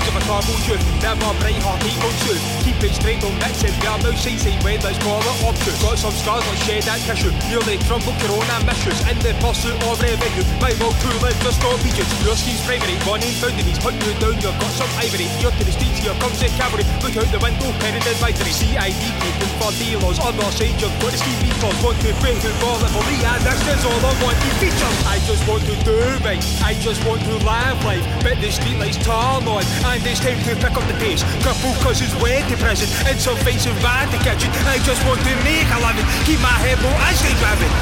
[0.00, 0.80] marble truth.
[1.02, 2.40] Never bright heart, hate on truth.
[2.64, 3.74] Keep it straight on mix it.
[3.84, 5.74] Bear no side side when let's call it option.
[5.84, 7.32] Got some scars like shed that tissue.
[7.52, 9.00] Nearly crumbled corona missions.
[9.04, 10.46] In the pursuit of revenue.
[10.60, 12.08] My will to live not regions.
[12.24, 12.96] Your scheme's primary.
[13.04, 14.36] Found in these hunt you down.
[14.40, 15.28] You've got some ivory.
[15.42, 16.84] You're to the streets here comes the cavalry.
[17.04, 18.52] Look out the window, headed advisory.
[18.52, 20.18] CID keeping for dealers.
[20.22, 21.76] Other side you've got the ski meatballs.
[21.84, 24.50] Want to pray to ball it for me and this is all I want to
[24.56, 24.92] feature.
[25.04, 26.40] I just want to do right.
[26.64, 28.06] I just want to live life.
[28.24, 31.22] But the streetlights turn on and it's time to pick up the pace.
[31.42, 34.50] Couple cousins went to prison and some fights in to kitchen.
[34.66, 36.06] I just want to make a living.
[36.24, 37.72] Keep my head low and stay grabbing.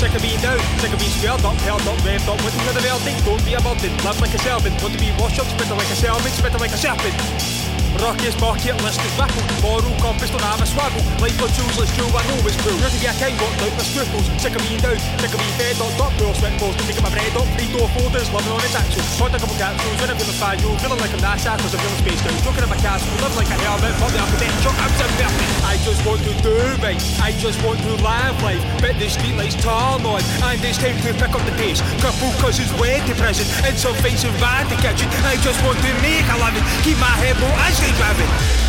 [0.00, 2.72] Sick of being down, sick of being squared up, held up, revved up, waiting for
[2.72, 3.24] the verdict.
[3.26, 4.80] Don't be a burden, live like a servant.
[4.80, 7.59] Want to be washed up, spitter like a servant, spitter like a serpent.
[8.00, 9.44] Rockiest bucket list is baffled.
[9.60, 11.04] Moral compass don't have a swaggle.
[11.20, 12.72] Life on tools, let's do I know it's true.
[12.80, 14.24] Ready to be a king, got out my scruples.
[14.40, 16.72] Sick of being down, sick of being fed up, not poor sweat balls.
[16.80, 19.04] Taking my bread up, three door folders, living on its actual.
[19.20, 22.00] Bought a couple capsules, when I'm feeling fragile, feeling like I'm NASA, cause I'm feeling
[22.00, 22.40] spaced out.
[22.40, 25.49] Joking in my castle, live like a hermit, but the architecture, I'm so perfect.
[25.80, 28.62] I just want to do right, I just want to live life.
[28.82, 31.80] But the streetlights turn on, and it's time to pick up the pace.
[32.02, 35.08] Couple cousins went to prison, and some fights in van to kitchen.
[35.24, 38.59] I just want to make a living, keep my head low and stay grabbing.